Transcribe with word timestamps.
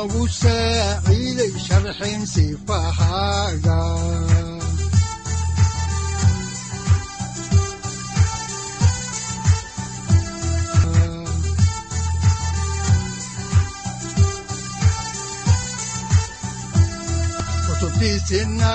udanogu 0.00 0.24
saaciiday 0.40 1.52
sharxin 1.66 2.22
sifahaaga 2.32 3.78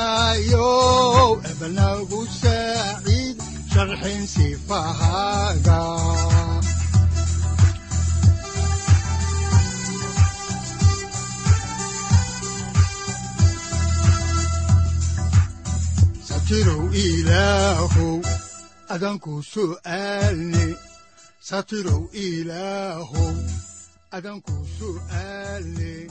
kutubtiisinayow 0.05 1.29
ebanagu 1.51 2.21
saaciid 2.41 3.37
sharxin 3.71 4.21
sifahaaga 4.33 5.79
satirow 16.45 16.93
ilaahow 16.93 18.21
adanku 18.93 19.41
su'aalne 19.41 20.65
satirow 21.41 22.05
ilaahow 22.13 23.33
adanku 24.13 24.53
su'aalne 24.77 26.05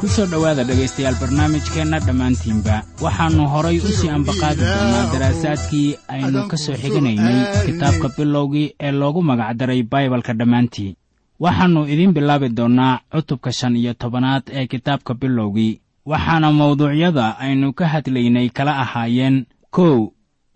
ku 0.00 0.06
soo 0.08 0.24
dhowaada 0.32 0.64
dhegaystayaal 0.64 1.16
barnaamijkeenna 1.20 1.98
dhammaantiinba. 2.06 2.76
Waxaannu 3.04 3.44
horay 3.52 3.76
u 3.84 3.88
sii 3.98 4.08
ambaqaadi 4.16 4.64
doonnaa 4.64 5.10
daraasaadkii 5.12 5.88
aynu 6.08 6.48
ka 6.48 6.56
soo 6.56 6.76
xiganaynay 6.82 7.38
kitaabka 7.68 8.08
bilowgii 8.16 8.72
ee 8.80 8.92
loogu 9.00 9.20
magacdaray 9.22 9.82
baibalka 9.92 10.32
dhammaantii 10.40 10.96
waxaannu 11.44 11.84
idiin 11.92 12.12
bilaabi 12.16 12.48
doonnaa 12.48 13.00
cutubka 13.12 13.52
shan 13.52 13.76
iyo 13.76 13.92
tobanaad 13.94 14.44
ee 14.48 14.66
kitaabka 14.72 15.14
bilowgii 15.14 15.80
waxaana 16.10 16.48
mawduucyada 16.58 17.26
aynu 17.44 17.68
ka 17.78 17.84
hadlaynay 17.92 18.48
kala 18.56 18.72
ahaayeen. 18.84 19.36
Kow 19.70 19.98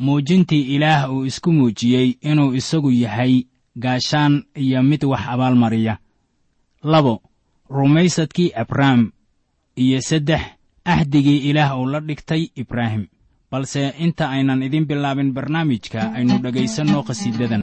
muujintii 0.05 0.65
ilaah 0.75 1.13
uu 1.13 1.25
isku 1.31 1.53
muujiyey 1.53 2.09
inuu 2.31 2.55
isagu 2.61 2.91
yahay 2.91 3.35
gaashaan 3.83 4.35
iyo 4.57 4.83
mid 4.83 5.03
wax 5.05 5.23
abaalmariya. 5.33 5.99
Labo 6.83 7.23
rumaysadkii 7.71 8.53
abrahm 8.63 9.11
iyo 9.77 10.01
saddex 10.01 10.43
ahdigii 10.85 11.39
ilaah 11.51 11.79
uu 11.81 11.87
la 11.87 12.01
dhigtay 12.01 12.43
ibraahim. 12.57 13.07
Balse 13.51 13.93
inta 13.99 14.31
aynan 14.31 14.63
idin 14.63 14.85
bilaabin 14.89 15.33
barnaamijka 15.37 16.13
aynu 16.17 16.39
dhegaysanno 16.45 17.03
qhasiidadan 17.09 17.63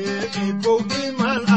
ebow 0.47 0.81
imana 1.07 1.50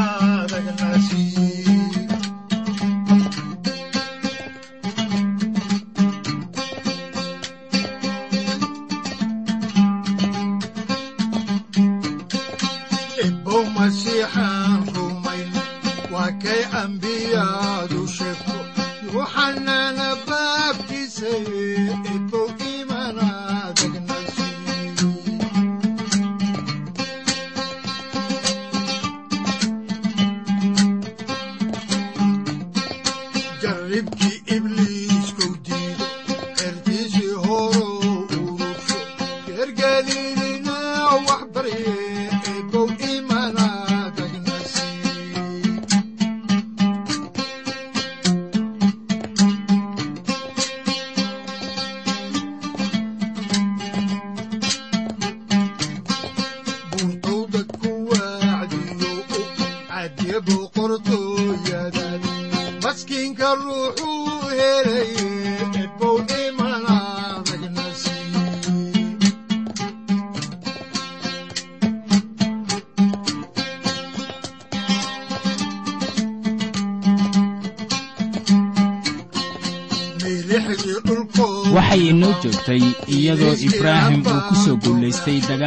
tagna 33.94 34.43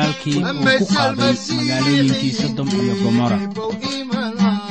dagaalkii 0.07 0.39
uu 0.39 0.79
ku 0.79 0.87
qaaday 0.95 1.35
magaalooyinkii 1.57 2.33
sodom 2.41 2.69
iyo 2.69 2.95
gomora 3.03 3.39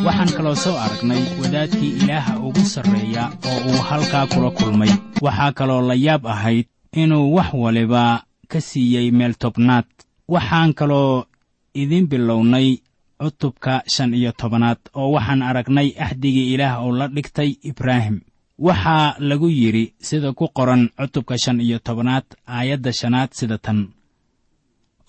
waxaan 0.05 0.31
kaloo 0.37 0.55
soo 0.55 0.77
aragnay 0.85 1.21
wadaadkii 1.41 1.91
ilaaha 2.03 2.39
ugu 2.39 2.59
sarreeya 2.73 3.23
oo 3.49 3.59
uu 3.69 3.81
halkaa 3.89 4.27
kula 4.27 4.51
kulmay. 4.51 4.89
Waxaa 5.21 5.51
kaloo 5.51 5.81
la 5.87 5.93
yaab 5.93 6.25
ahayd 6.27 6.65
inuu 6.93 7.33
wax 7.35 7.53
waliba 7.53 8.23
ka 8.47 8.61
siiyey 8.61 9.11
meel 9.11 9.33
tobnaad 9.35 9.85
waxaan 10.27 10.73
kaloo 10.73 11.25
idiin 11.73 12.07
bilownay 12.07 12.77
cutubka 13.23 13.83
shan 13.87 14.13
iyo 14.13 14.31
tobanaad 14.31 14.77
oo 14.93 15.11
waxaan 15.11 15.41
aragnay 15.41 15.91
axdigii 15.99 16.53
ilaah 16.53 16.83
oo 16.85 16.91
la 16.91 17.07
dhigtay 17.07 17.55
ibraahim. 17.63 18.21
Waxaa 18.59 19.15
lagu 19.19 19.49
yidhi 19.49 19.93
sida 20.01 20.33
ku 20.33 20.47
qoran 20.53 20.89
cutubka 20.99 21.37
shan 21.37 21.59
iyo 21.61 21.79
tobanaad 21.79 22.23
aayadda 22.47 22.93
shanaad 22.93 23.29
sida 23.33 23.57
tan 23.57 23.87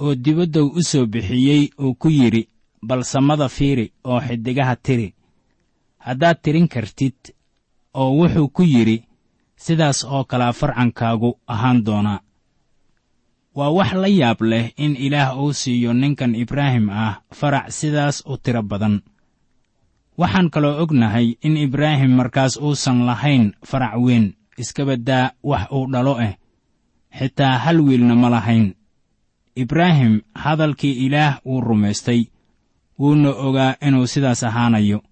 oo 0.03 0.15
dibaddow 0.15 0.67
u 0.79 0.83
soo 0.83 1.07
bixiyey 1.07 1.71
uu 1.81 1.95
ku 1.95 2.09
yidhi 2.09 2.49
bal 2.83 3.03
samada 3.05 3.49
fiiri 3.49 3.93
oo 4.05 4.21
xiddigaha 4.21 4.77
tiri. 4.77 5.15
Haddaad 5.99 6.39
tirin 6.43 6.69
kartid 6.69 7.17
oo 7.95 8.11
wuxuu 8.19 8.49
ku 8.49 8.63
yidhi 8.63 8.97
sidaas 9.57 10.05
oo 10.05 10.25
kalea 10.25 10.53
farcankaagu 10.53 11.31
ahaan 11.47 11.85
doonaa. 11.87 12.21
Waa 13.57 13.71
wax 13.71 13.93
la 13.93 14.09
yaab 14.09 14.41
leh 14.43 14.73
in 14.77 14.97
ilaah 14.97 15.39
uu 15.41 15.53
siiyo 15.53 15.93
ninkan 15.93 16.35
ibraahim 16.35 16.91
ah 16.91 17.23
farac 17.33 17.71
sidaas 17.79 18.23
u 18.27 18.37
tiro 18.37 18.63
badan. 18.63 19.01
Waxaan 20.19 20.51
kaloo 20.51 20.77
ognahay 20.83 21.37
in 21.47 21.57
ibraahim 21.57 22.13
markaas 22.17 22.57
uusan 22.61 23.05
lahayn 23.09 23.53
farac 23.65 23.95
weyn 24.05 24.35
iskabaddaa 24.59 25.33
wax 25.43 25.65
uu 25.73 25.87
dhalo 25.93 26.15
ah 26.21 26.35
xitaa 27.19 27.59
hal 27.65 27.81
wiilna 27.81 28.15
ma 28.15 28.29
lahayn 28.31 28.75
ibraahim 29.56 30.20
hadalkii 30.35 30.93
ilaah 31.06 31.41
wuu 31.47 31.61
rumaystay 31.61 32.25
wuuna 32.99 33.31
ogaa 33.31 33.75
inuu 33.87 34.06
sidaas 34.06 34.43
ahaanayo. 34.44 35.03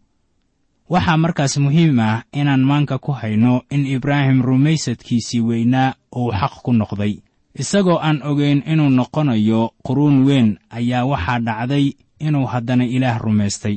Waxaa 0.88 1.17
markaas 1.17 1.56
muhiim 1.58 1.99
ah 2.00 2.23
inaan 2.32 2.61
maanka 2.64 2.99
ku 2.99 3.12
hayno 3.12 3.62
in 3.70 3.87
ibraahim 3.87 4.43
rumaysadkiisii 4.43 5.41
weynaa 5.41 5.94
uu 6.17 6.32
xaq 6.32 6.55
ku 6.64 6.73
noqday. 6.73 7.14
Isagoo 7.55 7.99
aan 8.02 8.23
ogayn 8.23 8.62
inuu 8.73 8.91
noqonayo 8.91 9.70
quruun 9.87 10.25
weyn 10.26 10.58
ayaa 10.70 11.05
waxaa 11.05 11.38
dhacday 11.40 11.93
inuu 12.20 12.47
haddana 12.47 12.85
ilaah 12.85 13.19
rumaystay. 13.19 13.76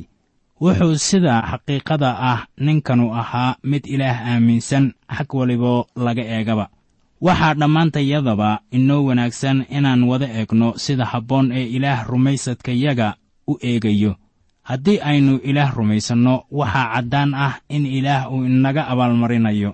Wuxuu 0.61 0.95
sida 0.97 1.41
xaqiiqada 1.49 2.09
ah 2.19 2.39
ninkanu 2.59 3.13
ahaa 3.15 3.55
mid 3.63 3.85
ilaah 3.85 4.17
aaminsan 4.33 4.93
xag 5.15 5.29
waliboo 5.33 5.85
laga 5.95 6.23
eegaba 6.35 6.69
waxaa 7.21 7.53
dhammaantayadaba 7.59 8.59
inoo 8.71 9.01
wanaagsan 9.07 9.65
inaan 9.69 10.03
wada 10.09 10.27
eegno 10.39 10.67
sida 10.77 11.05
habboon 11.05 11.51
ee 11.51 11.65
ilaah 11.75 12.05
rumaysadkayaga 12.07 13.15
u 13.47 13.53
eegayo. 13.69 14.15
Haddii 14.69 14.99
aynu 15.09 15.33
ilaah 15.49 15.71
rumaysanno 15.77 16.43
waxaa 16.51 16.93
caddaan 16.93 17.33
ah 17.33 17.53
in 17.69 17.85
ilaah 17.85 18.31
uu 18.33 18.45
inaga 18.45 18.87
abaalmarinayo. 18.91 19.71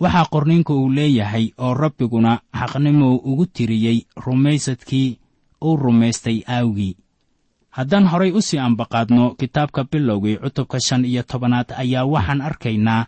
Waxaa 0.00 0.26
qorniinku 0.32 0.72
uu 0.74 0.88
leeyahay 0.96 1.46
oo 1.58 1.74
rabbiguna 1.74 2.32
xaqnimou 2.58 3.14
ugu 3.30 3.46
tiriyey 3.46 3.98
rumaysadkii 4.24 5.18
uu 5.64 5.76
rumaystay 5.76 6.38
aawgii 6.48 6.96
haddaan 7.70 8.06
horay 8.10 8.30
u 8.32 8.40
sii 8.42 8.58
ambaqaadno 8.58 9.30
kitaabka 9.38 9.84
bilowgii 9.84 10.36
cutubka 10.36 10.80
shan 10.80 11.04
iyo 11.04 11.22
tobanaad 11.22 11.68
ayaa 11.82 12.04
waxaan 12.04 12.40
arkaynaa 12.40 13.06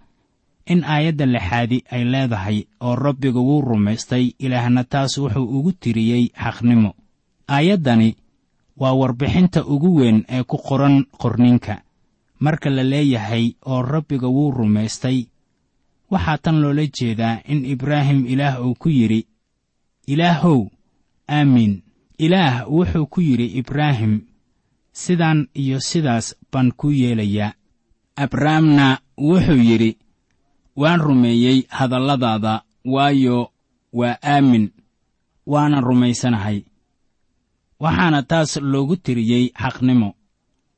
in 0.67 0.85
aayadda 0.85 1.27
lixaadi 1.27 1.85
ay 1.91 2.05
leedahay 2.05 2.59
oo 2.81 2.95
rabbigu 2.97 3.39
wuu 3.49 3.61
rumaystay 3.61 4.35
ilaahna 4.39 4.85
taas 4.85 5.19
wuxuu 5.19 5.45
ugu 5.59 5.73
tiriyey 5.73 6.25
xaqnimo. 6.43 6.95
Aayaddani 7.49 8.17
waa 8.77 8.93
warbixinta 9.01 9.65
ugu 9.67 9.95
weyn 9.97 10.25
ee 10.29 10.43
ku 10.43 10.57
qoran 10.59 11.05
qorninka. 11.21 11.83
Marka 12.41 12.71
la 12.71 12.83
leeyahay 12.83 13.55
oo 13.67 13.83
rabbiga 13.83 14.29
wuu 14.29 14.51
rumaystay 14.51 15.27
waxaa 16.11 16.39
tan 16.39 16.61
loola 16.63 16.87
jeedaa 16.87 17.41
in 17.49 17.65
ibraahim 17.65 18.27
ilaah 18.27 18.61
uu 18.67 18.75
ku 18.75 18.89
yidhi 18.89 19.27
ilaahow 20.07 20.67
aamiin 21.29 21.83
ilaah 22.19 22.69
wuxuu 22.71 23.07
ku 23.07 23.21
yidhi 23.21 23.47
ibraahim 23.61 24.21
sidaan 24.93 25.49
iyo 25.55 25.81
sidaas 25.81 26.37
baan 26.53 26.73
ku 26.77 26.91
yeelayaa. 26.91 27.53
Abrahamna 28.17 28.99
wuxuu 29.19 29.57
yidhi 29.69 29.97
waan 30.77 31.01
rumeeyey 31.01 31.59
hadalladaada 31.69 32.63
waayo 32.85 33.51
waa 33.93 34.17
aamin 34.23 34.71
waana 35.47 35.81
rumaysanahay 35.81 36.59
waxaana 37.81 38.21
taas 38.31 38.57
loogu 38.57 38.97
tiriyey 39.05 39.45
xaqnimo. 39.63 40.11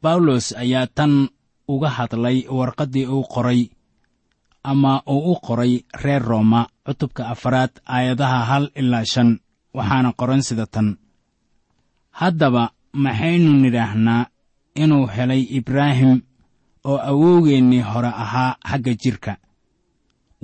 Bawlos 0.03 0.47
ayaa 0.63 0.87
tan 0.97 1.29
uga 1.69 1.89
hadlay 1.97 2.39
warqaddii 2.59 3.07
uu 3.07 3.25
qoray 3.35 3.61
ama 4.71 5.03
uu 5.07 5.33
u 5.33 5.41
qoray 5.47 5.73
reer 6.03 6.23
rooma 6.23 6.61
cutubka 6.87 7.23
afaraad 7.33 7.71
aayadaha 7.95 8.41
hal 8.51 8.65
ilaa 8.81 9.05
shan 9.13 9.31
waxaana 9.77 10.11
qoran 10.19 10.43
sida 10.49 10.67
tan. 10.75 10.89
Haddaba 12.11 12.71
maxaynu 12.93 13.53
nidhaahnaa 13.63 14.27
inuu 14.83 15.07
helay 15.15 15.43
ibraahim 15.59 16.21
oo 16.85 16.99
awowgeennii 17.11 17.81
hore 17.91 18.09
ahaa 18.25 18.57
xagga 18.71 18.93
jidhka 19.03 19.33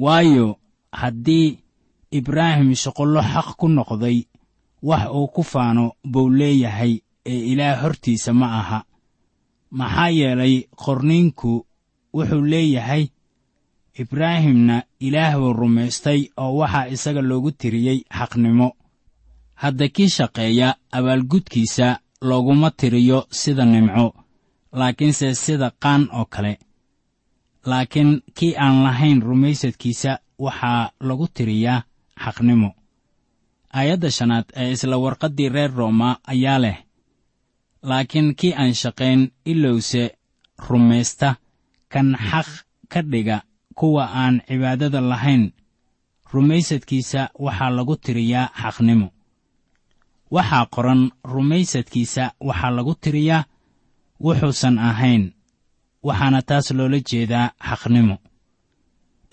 waayo 0.02 0.46
haddii 1.00 1.48
ibraahim 2.18 2.70
shuqullo 2.82 3.20
xaq 3.32 3.48
ku 3.60 3.66
noqday 3.76 4.18
wax 4.88 5.02
uu 5.18 5.28
ku 5.34 5.42
faano 5.52 5.84
buu 6.12 6.28
leeyahay 6.38 6.92
ee 7.32 7.40
ilaah 7.52 7.76
hortiisa 7.82 8.32
ma 8.40 8.46
aha. 8.60 8.78
Maxaa 9.78 10.08
yeelay 10.18 10.54
qorniinku 10.82 11.52
wuxuu 12.16 12.44
leeyahay 12.52 13.04
ibraahimna 14.02 14.76
ilaah 15.06 15.34
buu 15.40 15.52
rumaystay 15.60 16.20
oo 16.42 16.52
waxaa 16.60 16.88
isaga 16.94 17.22
loogu 17.28 17.50
tiriyey 17.60 17.98
xaqnimo. 18.18 18.68
Hadda 19.62 19.86
kii 19.94 20.08
shaqeeya 20.16 20.68
abaalgudkiisa 20.96 21.86
looguma 22.28 22.70
tiriyo 22.70 23.18
sida 23.30 23.64
nimco 23.64 24.06
laakiinse 24.78 25.34
sida 25.34 25.68
qaan 25.82 26.02
oo 26.18 26.24
kale 26.34 26.52
laakiin 27.66 28.22
kii 28.34 28.54
aan 28.56 28.82
lahayn 28.84 29.22
rumaysadkiisa 29.22 30.18
waxaa 30.38 30.90
lagu 31.00 31.26
tiriyaa 31.34 31.82
xaqnimo. 32.24 32.70
Aayadda 33.76 34.10
shanaad 34.10 34.44
ee 34.56 34.70
isla 34.72 34.96
warqaddii 35.04 35.48
reer 35.48 35.70
rooma 35.78 36.16
ayaa 36.32 36.58
leh 36.64 36.78
laakiin 37.82 38.34
kii 38.38 38.54
aan 38.54 38.74
shaqayn 38.74 39.20
ilowse 39.44 40.02
rumaysta 40.68 41.28
kan 41.92 42.16
xaq 42.30 42.48
ka 42.92 43.00
dhiga 43.02 43.42
kuwa 43.78 44.04
aan 44.22 44.40
cibaadada 44.48 45.00
lahayn 45.00 45.52
rumaysadkiisa 46.32 47.20
waxaa 47.44 47.70
lagu 47.76 47.96
tiriyaa 47.96 48.48
xaqnimo. 48.62 49.08
Waxaa 50.34 50.66
qoran 50.74 51.10
rumaysadkiisa 51.24 52.24
waxaa 52.40 52.70
lagu 52.76 52.94
tiriyaa 52.94 53.44
wuxuusan 54.24 54.78
ahayn 54.78 55.22
waxaana 56.02 56.42
taas 56.42 56.70
loola 56.70 56.98
jeedaa 57.08 57.52
xaqnimo. 57.68 58.16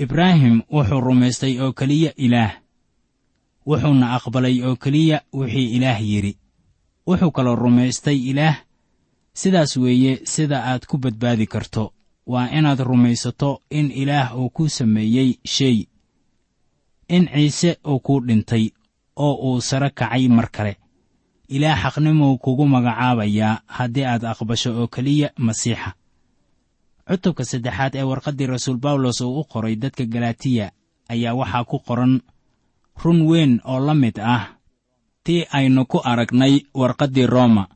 Ibraahim 0.04 0.62
wuxuu 0.74 1.02
rumaystay 1.02 1.54
oo 1.64 1.74
keliya 1.74 2.12
ilaah. 2.26 2.54
Wuxuuna 3.68 4.08
aqbalay 4.16 4.58
oo 4.68 4.76
keliya 4.76 5.18
wixii 5.34 5.76
ilaah 5.78 6.00
yidhi. 6.10 6.34
Wuxuu 7.08 7.32
kaloo 7.32 7.56
rumaystay 7.56 8.18
ilaah. 8.32 8.58
Sidaas 9.34 9.78
weeye 9.78 10.14
sida 10.26 10.64
aad 10.70 10.86
ku 10.90 10.98
badbaadi 10.98 11.46
karto 11.48 11.94
waa 12.28 12.50
inaad 12.58 12.80
rumaysato 12.80 13.62
in 13.70 13.92
ilaah 13.92 14.38
uu 14.40 14.50
kuu 14.50 14.70
sameeyey 14.70 15.40
shay. 15.46 15.86
In 17.08 17.28
ciise 17.34 17.78
uu 17.88 18.00
kuu 18.00 18.20
dhintay 18.28 18.70
oo 19.16 19.34
uu 19.54 19.62
sare 19.62 19.90
kacay 19.90 20.28
mar 20.28 20.50
kale. 20.52 20.78
Ilaah 21.48 21.80
xaqnimuu 21.84 22.38
kugu 22.38 22.66
magacaabayaa 22.68 23.62
haddii 23.68 24.06
aad 24.06 24.24
aqbasho 24.26 24.70
oo 24.82 24.88
keliya 24.88 25.30
masiixa 25.38 25.94
cutubka 27.08 27.44
saddexaad 27.46 27.94
ee 27.96 28.04
warqaddii 28.04 28.48
rasuul 28.54 28.78
bawlos 28.78 29.22
uu 29.22 29.40
u 29.40 29.44
qoray 29.52 29.76
dadka 29.76 30.06
galatiya 30.06 30.72
ayaa 31.10 31.34
waxaa 31.40 31.64
ku 31.64 31.80
qoran 31.88 32.14
run 33.04 33.22
weyn 33.30 33.62
oo 33.66 33.80
la 33.88 33.94
mid 33.94 34.18
ah 34.20 34.44
tii 35.24 35.46
aynu 35.58 35.86
ku 35.86 35.98
aragnay 36.04 36.54
warqaddii 36.74 37.28
rooma. 37.28 37.68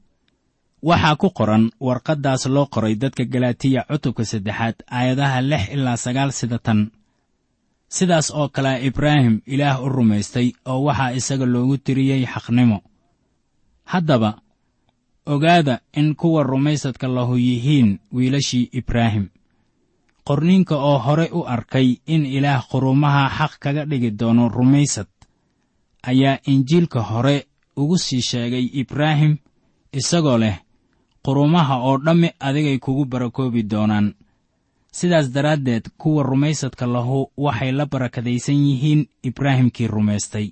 Waxaa 0.84 1.16
ku 1.16 1.30
qoran 1.30 1.70
warqaddaas 1.80 2.46
loo 2.56 2.66
qoray 2.74 2.96
dadka 2.96 3.24
galatiya 3.34 3.86
cutubka 3.90 4.26
saddexaad 4.26 4.76
aayadaha 4.98 5.42
lix 5.42 5.64
ilaa 5.76 5.98
sagaal 5.98 6.32
sida 6.32 6.60
tan 6.60 6.92
sidaas 7.96 8.32
oo 8.40 8.48
kalea 8.56 8.80
ibraahim 8.88 9.42
ilaah 9.54 9.78
u 9.84 9.90
rumaystay 9.90 10.48
oo 10.66 10.84
waxaa 10.88 11.12
isaga 11.20 11.46
loogu 11.46 11.78
tiriyey 11.78 12.26
xaqnimo. 12.34 12.78
Haddaba 13.92 14.41
ogaada 15.26 15.80
in 15.94 16.16
kuwa 16.16 16.44
rumaysadka 16.44 17.08
lahu 17.08 17.38
yihiin 17.38 18.00
wiilashii 18.12 18.70
ibraahim. 18.72 19.30
Qorniinka 20.24 20.76
oo 20.76 20.98
hore 20.98 21.30
u 21.34 21.44
arkay 21.48 21.98
in 22.06 22.26
ilaah 22.26 22.68
qurumaha 22.70 23.30
xaq 23.30 23.60
kaga 23.60 23.86
dhigi 23.86 24.12
doono 24.12 24.50
rumaysad 24.50 25.08
ayaa 26.04 26.40
injiilka 26.46 27.02
hore 27.02 27.46
ugu 27.76 27.98
sii 27.98 28.22
sheegay 28.22 28.70
ibraahim 28.74 29.38
isagoo 29.92 30.38
leh 30.38 30.58
qurumaha 31.26 31.78
oo 31.78 31.98
dhammi 31.98 32.30
adigay 32.40 32.78
kugu 32.78 33.06
barakoobi 33.06 33.64
doonaan. 33.64 34.14
Sidaas 34.92 35.32
daraaddeed 35.32 35.90
kuwa 35.98 36.24
rumaysadka 36.24 36.86
lahu 36.86 37.32
waxay 37.38 37.72
la 37.72 37.86
barakadaysan 37.86 38.56
yihiin 38.56 39.08
ibraahimkii 39.24 39.88
rumaystay 39.88 40.52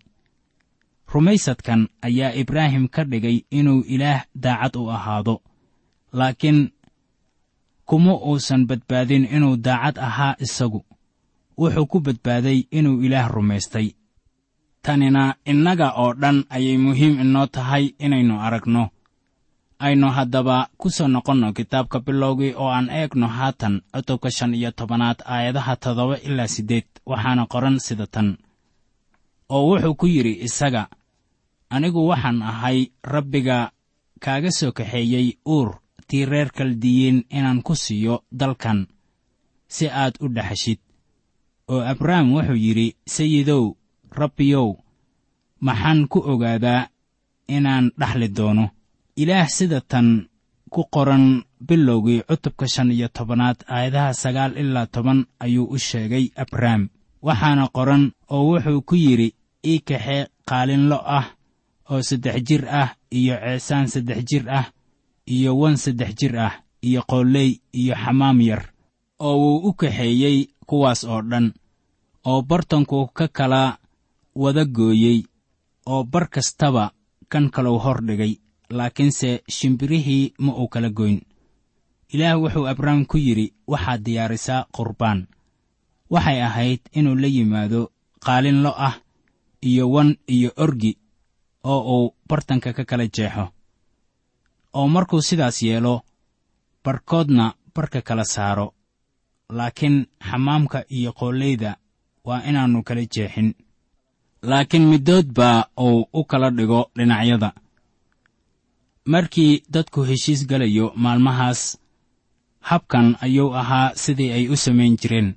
rumaysadkan 1.14 1.90
ayaa 2.02 2.34
ibraahim 2.38 2.88
ka 2.88 3.04
dhigay 3.04 3.38
inuu 3.52 3.82
ilaah 3.88 4.26
daacad 4.36 4.76
u 4.78 4.90
ahaado. 4.92 5.42
Laakiin 6.14 6.70
kuma 7.86 8.14
uusan 8.14 8.68
badbaadin 8.70 9.26
inuu 9.26 9.58
daacad 9.58 9.98
ahaa 9.98 10.36
isagu. 10.40 10.86
Wuxuu 11.58 11.86
ku 11.92 11.98
badbaaday 12.00 12.60
inuu 12.72 13.02
ilaah 13.02 13.28
rumaystay. 13.28 13.88
Tanina 14.82 15.36
innaga 15.46 15.92
oo 15.98 16.14
dhan 16.14 16.46
ayay 16.50 16.78
muhiim 16.78 17.20
inoo 17.20 17.48
tahay 17.48 17.86
inaynu 18.00 18.40
aragno. 18.40 18.90
Aynu 19.80 20.08
haddaba 20.12 20.70
ku 20.78 20.90
soo 20.90 21.08
noqonno 21.08 21.54
kitaabka 21.58 22.00
bilowgii 22.00 22.54
oo 22.54 22.68
aan 22.70 22.90
eegno 22.90 23.28
haatan 23.28 23.82
cutubka 23.94 24.30
shan 24.32 24.54
iyo 24.54 24.72
tobanaad 24.72 25.20
aayadaha 25.26 25.76
toddoba 25.76 26.16
ilaa 26.28 26.48
siddeed 26.48 26.88
waxaana 27.06 27.44
qoran 27.52 27.80
sida 27.80 28.08
tan. 28.08 28.38
Oo 29.50 29.64
wuxuu 29.70 29.96
ku 30.00 30.06
yidhi 30.08 30.34
isaga 30.48 30.88
anigu 31.70 32.02
waxaan 32.10 32.42
ahay 32.42 32.80
rabbiga 33.14 33.72
kaaga 34.24 34.52
soo 34.52 34.72
kaxeeyey 34.78 35.28
uur 35.56 35.70
tii 36.08 36.26
reer 36.32 36.50
kaldiyiin 36.58 37.18
inaan 37.38 37.62
ku 37.62 37.74
siiyo 37.76 38.16
dalkan 38.40 38.88
si 39.68 39.86
aad 39.90 40.16
u 40.24 40.28
dhexashid. 40.36 40.80
Oo 41.72 41.82
abrahm 41.92 42.28
wuxuu 42.34 42.58
yidhi 42.66 42.88
sayidow 43.16 43.64
rabbiyow 44.20 44.70
maxaan 45.66 46.08
ku 46.12 46.20
ogaadaa 46.32 46.90
inaan 47.56 47.86
dhaxli 48.00 48.28
doono. 48.38 48.66
Ilaah 49.22 49.48
sida 49.58 49.82
tan 49.82 50.08
ku 50.74 50.82
qoran 50.94 51.26
bilowgii 51.68 52.24
cutubka 52.30 52.66
shan 52.74 52.92
iyo 52.92 53.08
tobanaad 53.16 53.58
aayadaha 53.68 54.14
sagaal 54.14 54.58
ilaa 54.62 54.88
toban 54.94 55.20
ayuu 55.44 55.68
u 55.76 55.78
sheegay 55.78 56.26
abrahm 56.44 56.82
waxaana 57.22 57.68
qoran 57.76 58.04
oo 58.34 58.44
wuxuu 58.50 58.82
ku 58.88 58.96
yidhi 58.96 59.36
ii 59.72 59.80
kaxee 59.88 60.28
qaalinlo 60.50 60.98
ah 61.18 61.26
oo 61.92 62.02
saddex 62.10 62.38
jir 62.48 62.64
ah 62.82 62.90
iyo 63.12 63.36
ceesaan 63.44 63.88
saddex 63.94 64.20
jir 64.30 64.46
ah 64.60 64.66
iyo 65.36 65.52
wan 65.62 65.78
saddex 65.78 66.12
jir 66.20 66.36
ah 66.48 66.54
iyo 66.88 67.02
qooley 67.10 67.50
iyo 67.74 67.96
xamaam 68.04 68.42
yar 68.42 68.64
oo 69.20 69.36
wuu 69.42 69.58
u 69.70 69.74
kaxeeyey 69.74 70.38
kuwaas 70.70 71.04
oo 71.04 71.22
dhan 71.22 71.54
oo 72.30 72.42
bartanku 72.42 73.08
ka 73.18 73.28
kala 73.28 73.78
wada 74.36 74.66
gooyey 74.66 75.24
oo 75.86 76.04
bar 76.04 76.30
kastaba 76.30 76.92
kan 77.32 77.50
kalou 77.50 77.78
hor 77.84 78.00
dhigay 78.08 78.34
laakiinse 78.70 79.44
shimbirihii 79.50 80.34
ma 80.40 80.52
uu 80.62 80.68
kala 80.68 80.90
goyn. 80.90 81.22
Ilaah 82.14 82.38
wuxuu 82.42 82.68
abrahm 82.68 83.06
ku 83.06 83.18
yidhi 83.18 83.54
waxaad 83.68 84.02
diyaarisaa 84.06 84.66
qurbaan. 84.76 85.28
Waxay 86.10 86.42
ahayd 86.42 86.82
inuu 86.94 87.16
la 87.16 87.28
yimaado 87.28 87.92
qaalinlo 88.26 88.72
ah 88.88 88.96
iyo 89.62 89.90
wan 89.94 90.18
iyo 90.28 90.50
orgi 90.58 90.98
oo 91.64 91.82
uu 91.98 92.16
bartanka 92.30 92.74
ka 92.74 92.84
kala 92.86 93.08
jeexo. 93.08 93.48
Oo 94.74 94.88
markuu 94.88 95.22
sidaas 95.22 95.62
yeelo 95.64 96.02
barhkoodna 96.84 97.54
barka 97.76 98.02
kala 98.02 98.24
saaro. 98.26 98.74
Laakiin 99.50 100.08
xamaamka 100.30 100.84
iyo 100.90 101.14
qooleyda 101.14 101.78
waa 102.26 102.42
inaannu 102.50 102.84
kala 102.84 103.02
jeexin. 103.16 103.56
Laakiin 104.42 104.88
middood 104.88 105.28
baa 105.34 105.66
uu 105.78 106.06
u 106.14 106.24
kala 106.24 106.50
dhigo 106.52 106.92
dhinacyada. 106.98 107.54
Markii 109.06 109.64
dadku 109.74 110.04
heshiis 110.04 110.48
galayo 110.48 110.92
maalmahaas 110.96 111.78
habkan 112.60 113.18
ayuu 113.22 113.54
ahaa 113.56 113.92
sidii 113.96 114.32
ay 114.32 114.48
u 114.50 114.56
samayn 114.58 114.98
jireen. 115.02 115.36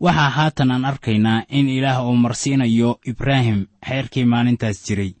Waxaa 0.00 0.30
haatan 0.30 0.70
aan 0.70 0.84
arkaynaa 0.84 1.44
in 1.48 1.68
ilaah 1.68 2.04
uu 2.06 2.16
marsiinayo 2.16 2.98
ibraahim 3.06 3.66
xeerkii 3.88 4.24
maalintaas 4.24 4.84
jiray 4.86 5.12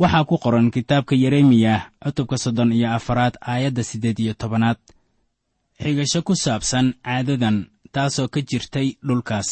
waxaa 0.00 0.24
ku 0.28 0.36
qoran 0.44 0.70
kitaabka 0.74 1.14
yeremiyah 1.22 1.80
cutubka 2.02 2.36
soddon 2.38 2.72
iyo 2.72 2.88
afaraad 2.98 3.34
aayadda 3.40 3.82
siddeed 3.90 4.18
iyo 4.18 4.34
tobanaad. 4.34 4.78
Xigasho 5.82 6.20
ku 6.26 6.34
saabsan 6.44 6.86
caadadan 7.04 7.56
taasoo 7.94 8.28
ka 8.34 8.40
jirtay 8.48 8.88
dhulkaas. 9.06 9.48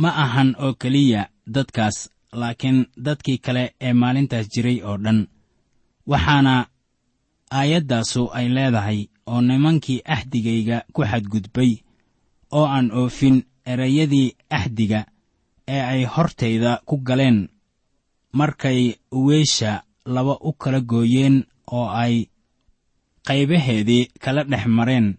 Ma 0.00 0.10
ahan 0.24 0.50
oo 0.64 0.72
keliya 0.80 1.22
dadkaas 1.54 1.96
laakiin 2.40 2.78
dadkii 3.06 3.38
kale 3.44 3.64
ee 3.80 3.92
maalintaas 3.92 4.46
jiray 4.52 4.78
oo 4.88 4.96
dhan. 5.04 5.26
Waxaana 6.10 6.54
aayaddaasu 7.58 8.22
ay 8.38 8.46
leedahay 8.56 9.00
oo 9.26 9.40
nimankii 9.48 10.00
axdigayga 10.14 10.78
ku 10.94 11.02
xadgudbay 11.10 11.72
oo 12.56 12.66
aan 12.74 12.90
oofin 13.00 13.36
erayadii 13.72 14.28
axdiga 14.50 15.00
ee 15.74 15.80
ay 15.92 16.02
hortayda 16.14 16.72
ku 16.88 16.96
galeen 17.08 17.38
markay 18.32 18.94
weesha 19.12 19.82
laba 20.04 20.38
u 20.40 20.52
kala 20.52 20.80
gooyeen 20.80 21.44
oo 21.72 21.88
ay 21.88 22.26
qaybaheedii 23.26 24.08
kala 24.20 24.44
dhex 24.44 24.66
mareen. 24.66 25.16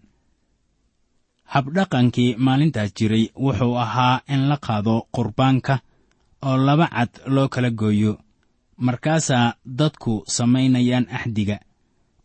Habdhaqankii 1.52 2.36
maalintaas 2.38 2.94
jiray 2.94 3.24
wuxuu 3.44 3.76
ahaa 3.84 4.20
in 4.28 4.48
la 4.48 4.56
qaado 4.56 5.06
qurbaanka 5.14 5.74
oo 6.42 6.56
laba 6.56 6.86
cad 6.88 7.10
loo 7.26 7.48
kala 7.48 7.70
gooyo 7.70 8.12
markaasaa 8.76 9.54
dadku 9.78 10.22
samaynayaan 10.26 11.06
axdiga. 11.16 11.58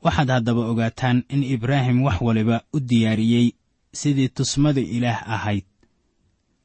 Waxaad 0.03 0.29
haddaba 0.29 0.61
ogaataan 0.71 1.23
in 1.29 1.43
ibraahim 1.43 2.03
wax 2.03 2.21
waliba 2.21 2.61
u 2.73 2.79
diyaariyey 2.79 3.47
sidii 3.93 4.29
tusmada 4.29 4.81
ilaah 4.81 5.29
ahayd. 5.35 5.65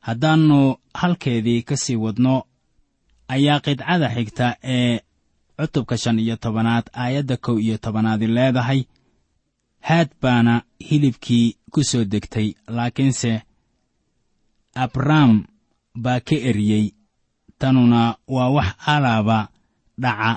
Haddaannu 0.00 0.76
halkeedii 0.94 1.62
ka 1.62 1.76
sii 1.76 1.96
wadno 1.96 2.44
ayaa 3.34 3.60
qidcada 3.64 4.08
xigta 4.14 4.46
ee 4.74 4.94
cutubka 5.58 5.96
shan 6.02 6.18
iyo 6.24 6.36
tobanaad 6.44 6.86
aayadda 7.02 7.36
kow 7.44 7.56
iyo 7.64 7.76
tobanaadi 7.84 8.26
leedahay. 8.36 8.80
Haad 9.88 10.08
baana 10.22 10.54
hilibkii 10.88 11.46
ku 11.72 11.80
soo 11.90 12.04
degtay 12.12 12.48
laakiinse 12.76 13.32
abrahm 14.84 15.32
baa 16.04 16.20
ka 16.28 16.36
eriyey. 16.48 16.86
Tanuna 17.60 18.02
waa 18.34 18.48
wax 18.56 18.68
alaaba 18.94 19.38
dhaca 20.02 20.30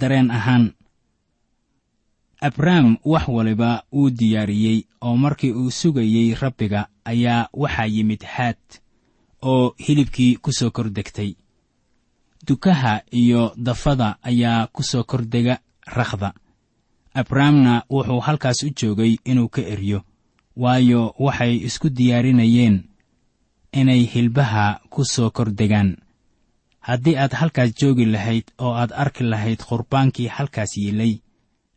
dareen 0.00 0.30
ahaan. 0.38 0.64
Abrahm 2.40 2.96
wax 3.04 3.24
waliba 3.28 3.70
wuu 3.92 4.10
diyaariyey 4.18 4.78
oo 5.06 5.16
markii 5.16 5.52
uu 5.52 5.70
sugayey 5.70 6.34
rabbiga 6.34 6.80
ayaa 7.04 7.48
waxaa 7.52 7.86
yimid 7.94 8.22
haad 8.34 8.62
oo 9.42 9.74
hilibkii 9.84 10.36
ku 10.42 10.50
soo 10.58 10.70
kor 10.70 10.88
degtay 10.96 11.30
dukaha 12.48 13.02
iyo 13.12 13.52
dafada 13.56 14.16
ayaa 14.22 14.66
ku 14.72 14.82
soo 14.82 15.04
kordega 15.04 15.60
rakhda. 15.86 16.32
Abrahamna 17.14 17.82
wuxuu 17.90 18.20
halkaas 18.20 18.62
u 18.62 18.70
joogay 18.78 19.16
inuu 19.24 19.48
ka 19.48 19.62
eryo 19.62 20.00
waayo 20.56 21.14
waxay 21.18 21.54
isku 21.68 21.88
diyaarinayeen 21.90 22.76
inay 23.72 24.02
hilbaha 24.12 24.80
ku 24.90 25.04
soo 25.04 25.30
kordegaan 25.30 25.96
haddii 26.80 27.16
aad 27.16 27.32
halkaas 27.40 27.70
joogi 27.78 28.04
lahayd 28.04 28.46
oo 28.58 28.72
aad 28.74 28.92
arki 29.02 29.24
lahayd 29.24 29.60
qurbaankii 29.68 30.28
halkaas 30.36 30.76
yiilay 30.76 31.12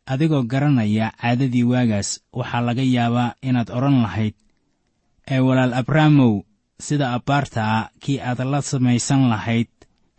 adigoo 0.06 0.44
garanaya 0.52 1.12
caadadii 1.22 1.64
waagaas 1.72 2.10
waxaa 2.34 2.62
laga 2.68 2.84
yaabaa 2.96 3.36
inaad 3.42 3.70
odhan 3.78 4.02
lahayd 4.02 4.36
ee 5.32 5.40
walaal 5.40 5.74
abraamow 5.74 6.34
sida 6.80 7.14
abbaarta 7.18 7.62
ah 7.78 7.90
kii 8.00 8.20
aad 8.20 8.40
la 8.52 8.62
samaysan 8.62 9.30
lahayd 9.30 9.70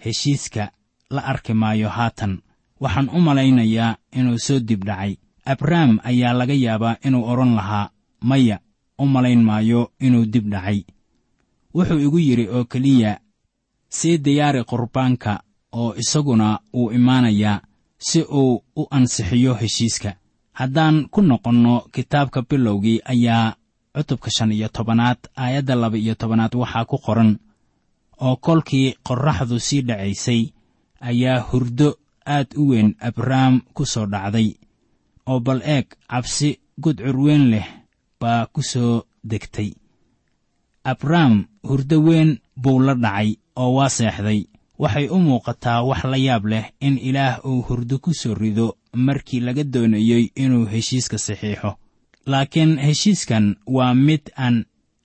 heshiiska 0.05 0.71
la 1.11 1.21
arki 1.25 1.53
maayo 1.55 1.89
haatan. 1.89 2.33
Waxaan 2.81 3.09
u 3.09 3.21
malaynayaa 3.21 3.97
inuu 4.19 4.39
soo 4.39 4.59
dib 4.61 4.85
dhacay. 4.85 5.17
Abrahm 5.45 5.99
ayaa 6.05 6.33
laga 6.39 6.55
yaabaa 6.55 6.97
inuu 7.07 7.25
odhan 7.33 7.55
lahaa 7.59 7.91
maya 8.21 8.57
u 8.99 9.07
malayn 9.07 9.43
maayo 9.49 9.81
inuu 10.01 10.25
dib 10.33 10.47
dhacay. 10.53 10.79
Wuxuu 11.75 11.99
igu 12.07 12.19
yidhi 12.19 12.49
oo 12.49 12.65
keliya 12.65 13.21
sii 13.89 14.19
diyaari 14.19 14.65
qurbaanka 14.65 15.43
oo 15.73 15.95
isaguna 16.03 16.59
wuu 16.75 16.91
imaanayaa 16.93 17.61
si 17.99 18.21
uu 18.23 18.63
u 18.77 18.87
ansixiyo 18.91 19.55
heshiiska. 19.55 20.15
Haddaan 20.53 21.09
ku 21.11 21.23
noqonno 21.23 21.75
kitaabka 21.93 22.43
bilowgii 22.43 23.01
ayaa 23.05 23.55
cutubka 23.97 24.31
shan 24.31 24.53
iyo 24.53 24.69
tobanaad 24.69 25.19
aayadda 25.37 25.75
laba 25.75 25.97
iyo 25.99 26.15
tobanaad 26.15 26.55
waxaa 26.55 26.85
ku 26.85 26.99
qoran 26.99 27.39
oo 28.26 28.37
kolkii 28.47 28.88
qorraxdu 29.07 29.57
sii 29.67 29.83
dhacaysay 29.88 30.43
ayaa 31.09 31.38
hurdo 31.49 31.88
aad 32.35 32.49
u 32.61 32.62
weyn 32.71 32.91
abrahm 33.09 33.55
ku 33.75 33.83
soo 33.93 34.07
dhacday 34.12 34.49
oo 35.31 35.38
bal 35.47 35.61
eeg 35.75 35.87
cabsi 36.11 36.49
gudcur 36.83 37.17
weyn 37.25 37.45
leh 37.52 37.69
baa 38.21 38.43
ku 38.55 38.62
soo 38.73 38.95
degtay. 39.31 39.71
Abrahm 40.93 41.35
hurdo 41.69 41.97
weyn 42.07 42.31
buu 42.62 42.79
la 42.87 42.95
dhacay 42.95 43.29
oo 43.57 43.71
waa 43.76 43.88
seexday. 43.97 44.41
Waxay 44.83 45.07
u 45.14 45.19
muuqataa 45.26 45.83
wax 45.88 46.02
la 46.12 46.17
yaab 46.26 46.45
leh 46.52 46.64
in 46.87 46.99
ilaah 47.09 47.35
uu 47.47 47.62
hurdo 47.69 47.99
ku 48.05 48.11
soo 48.21 48.35
rido 48.35 48.67
markii 49.07 49.41
laga 49.47 49.64
doonayey 49.64 50.25
inuu 50.43 50.67
heshiiska 50.73 51.19
saxiixo. 51.19 51.71
Laakiin 52.26 52.73
heshiiskan 52.87 53.47
waa 53.67 53.95
mid 53.95 54.23
aan 54.45 54.57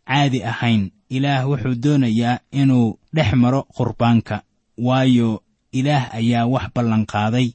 caadi 0.07 0.39
ahayn 0.51 0.83
ilaah 1.09 1.47
wuxuu 1.49 1.75
doonayaa 1.83 2.39
inuu 2.51 2.99
dhex 3.15 3.33
maro 3.33 3.61
qurbaanka 3.75 4.43
waayo 4.77 5.43
ilaah 5.71 6.13
ayaa 6.19 6.45
wax 6.53 6.65
ballanqaaday 6.75 7.47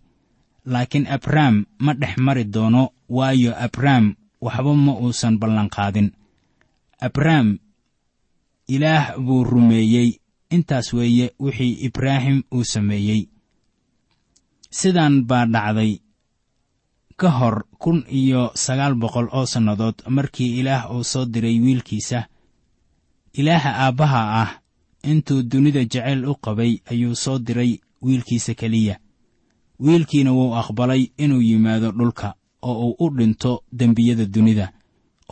laakiin 0.73 1.07
abrahm 1.07 1.65
ma 1.85 1.93
dhex 1.95 2.15
mari 2.27 2.45
doono 2.45 2.83
waayo 3.09 3.53
abrahm 3.67 4.15
waxba 4.41 4.73
ma 4.75 4.93
uusan 5.03 5.39
ballanqaadin 5.41 6.09
abrahm 7.01 7.59
ilaah 8.69 9.19
buu 9.19 9.45
rumeeyey. 9.45 10.19
Intaas 10.53 10.93
weeye 10.93 11.33
wixii 11.41 11.81
ibraahim 11.89 12.43
uu 12.55 12.65
sameeyey. 12.65 13.29
Sidaan 14.71 15.25
baa 15.25 15.47
dhacday. 15.47 16.01
Ka 17.17 17.31
hor 17.31 17.65
kun 17.79 18.05
iyo 18.09 18.53
sagaal 18.55 18.95
boqol 18.95 19.29
oo 19.33 19.47
sannadood 19.47 20.05
markii 20.09 20.61
ilaah 20.61 20.93
uu 20.93 21.05
soo 21.05 21.25
diray 21.25 21.57
wiilkiisa 21.61 22.29
ilaaha 23.33 23.71
aabbaha 23.87 24.21
ah 24.43 24.51
intuu 25.11 25.43
dunida 25.43 25.81
jeceyl 25.85 26.25
u 26.27 26.35
qabay 26.35 26.73
ayuu 26.91 27.15
soo 27.15 27.39
diray 27.39 27.79
wiilkiisa 28.03 28.55
keliya. 28.55 28.99
Wiilkiina 29.81 30.33
wuu 30.33 30.55
aqbalay 30.55 31.03
inuu 31.19 31.43
yimaado 31.43 31.91
dhulka 31.91 32.35
oo 32.63 32.75
uu 32.89 32.97
u 32.99 33.11
dhinto 33.17 33.65
dembiyada 33.73 34.25
dunida 34.25 34.73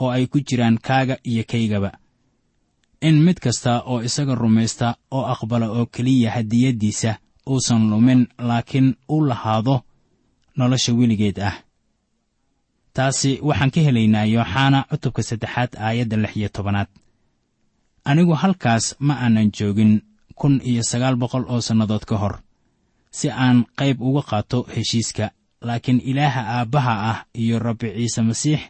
oo 0.00 0.10
ay 0.10 0.26
ku 0.26 0.40
jiraan 0.40 0.78
kaaga 0.78 1.16
iyo 1.24 1.44
kaygaba. 1.50 1.92
In 3.00 3.22
mid 3.24 3.38
kasta 3.40 3.82
oo 3.86 4.02
isaga 4.02 4.34
rumaysta 4.34 4.96
oo 5.10 5.24
aqbala 5.32 5.70
oo 5.70 5.86
keliya 5.86 6.30
hadiyaddiisa 6.30 7.18
uusan 7.46 7.90
lumin 7.90 8.26
laakiin 8.38 8.94
u 9.08 9.24
lahaado 9.24 9.82
nolosha 10.56 10.92
weligeed 10.92 11.38
ah. 11.40 11.54
Taasi 12.92 13.38
waxaan 13.42 13.70
ka 13.70 13.80
helaynaa 13.80 14.24
yooxana 14.24 14.84
cutubka 14.90 15.22
saddexaad 15.22 15.70
aayadda 15.78 16.16
lix 16.16 16.36
iyo 16.36 16.48
tobanaad 16.48 16.88
anigu 18.04 18.34
halkaas 18.34 18.96
ma 18.98 19.14
aanan 19.14 19.50
joogin 19.56 20.02
kun 20.34 20.60
iyo 20.64 20.82
sagaal 20.82 21.16
boqol 21.16 21.44
oo 21.48 21.60
sannadood 21.60 22.04
ka 22.08 22.16
hor 22.16 22.34
si 23.10 23.30
aan 23.30 23.64
qayb 23.78 24.00
uga 24.00 24.22
qaato 24.22 24.58
heshiiska. 24.74 25.30
Laakiin 25.60 26.00
ilaaha 26.00 26.40
aabbaha 26.56 26.92
ah 27.10 27.18
iyo 27.34 27.58
rabbi 27.58 27.88
ciise 27.96 28.22
masiix 28.22 28.60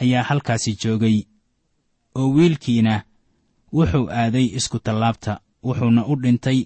ayaa 0.00 0.22
halkaasi 0.28 0.76
joogay 0.82 1.16
oo 2.14 2.28
wiilkiina 2.36 2.94
wuxuu 3.72 4.06
aaday 4.10 4.46
isku 4.58 4.78
tallaabta 4.78 5.40
wuxuuna 5.64 6.02
u 6.06 6.14
dhintay 6.22 6.58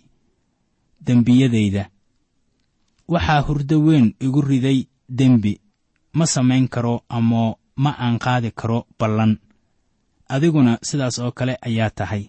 dembiyadayda 1.07 1.85
waxaa 3.09 3.41
hurdo 3.47 3.77
weyn 3.87 4.15
igu 4.21 4.41
riday 4.41 4.79
dembi 5.19 5.61
ma 6.13 6.27
samayn 6.27 6.69
karo 6.69 6.95
ama 7.09 7.55
ma 7.77 7.91
aan 8.05 8.19
qaadi 8.19 8.51
karo 8.51 8.87
ballan 8.99 9.39
adiguna 10.29 10.79
sidaas 10.83 11.19
oo 11.19 11.33
kale 11.33 11.59
ayaa 11.63 11.91
tahay. 11.91 12.25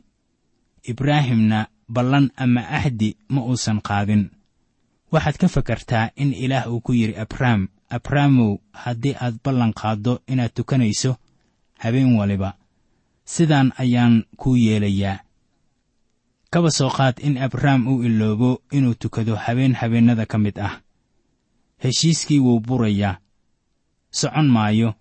Ibraahimna 0.83 1.67
ballan 1.89 2.31
ama 2.37 2.61
ahdi 2.69 3.17
ma 3.29 3.41
uusan 3.41 3.81
qaadin. 3.81 4.29
Waxaad 5.11 5.37
ka 5.37 5.47
fakartaa 5.47 6.11
in 6.15 6.33
ilaah 6.33 6.67
uu 6.71 6.81
ku 6.81 6.93
yidhi 6.93 7.15
abrahm 7.15 7.67
abrahamow 7.89 8.59
haddii 8.71 9.15
aad 9.19 9.39
ballan 9.43 9.73
qaaddo 9.73 10.19
inaad 10.27 10.53
tukanayso 10.53 11.15
habeen 11.79 12.15
waliba. 12.19 12.57
Sidaan 13.25 13.73
ayaan 13.77 14.23
kuu 14.37 14.55
yeelayaa. 14.55 15.19
Kaba 16.51 16.71
soo 16.71 16.89
qaad 16.89 17.19
in 17.19 17.37
abraham 17.37 17.87
uu 17.87 18.03
iloobo 18.03 18.61
inuu 18.71 18.93
tukado 18.95 19.35
habeen 19.35 19.73
habeennada 19.75 20.25
ka 20.25 20.37
mid 20.37 20.59
ah. 20.59 20.79
Heshiiskii 21.83 22.39
wuu 22.39 22.59
burayaa. 22.59 23.19
Socon 24.11 24.47
maayo 24.49 24.93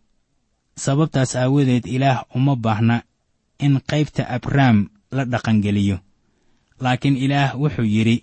sababtaas 0.76 1.36
aawadeed 1.36 1.86
ilaah 1.86 2.24
uma 2.36 2.56
baahna 2.56 3.02
in 3.58 3.80
qaybta 3.90 4.28
abraham 4.28 4.88
la 5.10 5.24
dhaqangeliyo. 5.24 5.98
Laakiin 6.80 7.16
ilaah 7.16 7.56
wuxuu 7.60 7.84
yidhi 7.84 8.22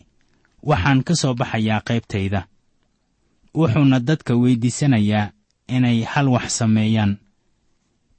waxaan 0.70 1.04
ka 1.04 1.14
soo 1.16 1.34
baxayaa 1.34 1.82
qaybtayda. 1.88 2.42
Wuxuuna 3.58 4.00
dadka 4.00 4.34
weyddiisanayaa 4.42 5.32
inay 5.76 6.04
hal 6.12 6.28
wax 6.30 6.58
sameeyaan 6.58 7.18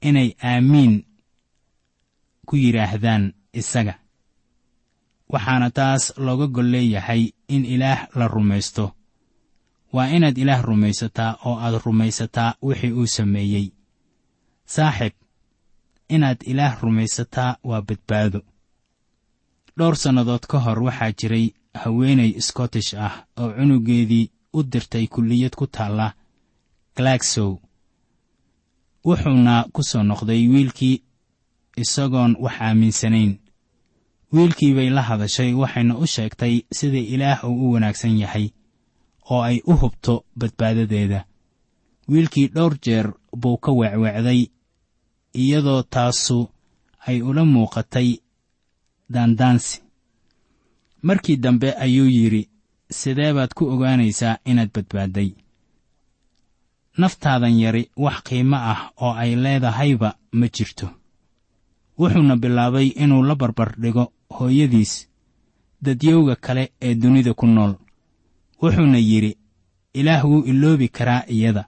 inay 0.01 0.29
aamiin 0.43 0.93
ku 2.47 2.55
yidhaahdaan 2.55 3.33
isaga. 3.53 3.95
Waxaana 5.31 5.69
taas 5.71 6.13
looga 6.17 6.47
gol 6.47 6.69
leeyahay 6.73 7.31
in 7.47 7.65
ilaah 7.65 8.07
la 8.15 8.27
rumaysto. 8.27 8.91
Waa 9.95 10.07
inaad 10.15 10.37
ilaah 10.37 10.61
rumaysataa 10.61 11.31
oo 11.47 11.55
aad 11.59 11.79
rumaysataa 11.85 12.55
wixii 12.61 12.91
uu 12.91 13.07
sameeyey 13.07 13.71
saaxib 14.65 15.13
inaad 16.09 16.39
ilaah 16.51 16.81
rumaysataa 16.81 17.57
waa 17.63 17.81
badbaado. 17.81 18.39
Dhowr 19.77 19.95
sannadood 19.95 20.45
ka 20.47 20.59
hor 20.59 20.79
waxaa 20.83 21.11
jiray 21.19 21.53
haweenay 21.73 22.31
scottish 22.41 22.93
ah 22.93 23.25
oo 23.37 23.49
cunugeedii 23.57 24.31
u 24.53 24.63
dirtay 24.63 25.07
kulliyad 25.07 25.55
ku 25.55 25.67
taalla 25.67 26.13
galagsow 26.95 27.51
wuxuuna 29.05 29.55
ku 29.73 29.81
soo 29.83 30.03
noqday 30.03 30.47
wiilkii 30.53 31.03
isagoon 31.77 32.35
wax 32.39 32.55
aaminsanayn. 32.61 33.33
Wiilkii 34.33 34.73
bay 34.73 34.89
la 34.89 35.01
hadashay 35.01 35.53
waxayna 35.53 35.97
u 35.97 36.05
sheegtay 36.07 36.55
sida 36.77 36.97
ilaah 36.97 37.43
uu 37.49 37.69
u 37.69 37.71
wanaagsan 37.73 38.17
yahay 38.19 38.47
oo 39.29 39.41
ay 39.41 39.57
u 39.67 39.73
hubto 39.81 40.25
badbaadadeeda. 40.39 41.25
Wiilkii 42.09 42.47
dhowr 42.47 42.75
jeer 42.85 43.07
buu 43.41 43.57
ka 43.57 43.71
weecweecday 43.71 44.47
iyadoo 45.43 45.81
taasu 45.93 46.39
ay 47.07 47.17
ula 47.29 47.43
muuqatay 47.53 48.09
daandaansi. 49.13 49.75
Markii 51.07 51.37
dambe 51.43 51.69
ayuu 51.83 52.09
yidhi 52.17 52.49
sidee 52.99 53.33
baad 53.33 53.51
ku 53.57 53.63
ogaanaysaa 53.73 54.37
inaad 54.49 54.69
badbaadday 54.75 55.29
naftaadan 56.97 57.59
yari 57.59 57.83
wax 58.03 58.17
qiimo 58.27 58.55
ah 58.71 58.79
oo 59.03 59.13
ay 59.13 59.35
leedahayba 59.43 60.09
ma 60.31 60.47
jirto. 60.55 60.87
Wuxuuna 61.99 62.35
bilaabay 62.35 62.87
inuu 63.03 63.23
la 63.23 63.35
barbar 63.35 63.71
dhigo 63.81 64.05
hooyadiis 64.35 64.93
dadyowga 65.81 66.35
kale 66.35 66.63
ee 66.81 66.95
dunida 66.95 67.33
ku 67.33 67.45
nool. 67.47 67.73
Wuxuuna 68.61 68.97
yidhi 68.97 69.37
ilaah 69.93 70.23
wuu 70.25 70.43
iloobi 70.51 70.87
karaa 70.89 71.23
iyada 71.27 71.63